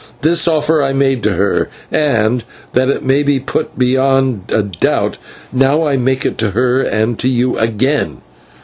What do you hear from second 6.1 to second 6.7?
it to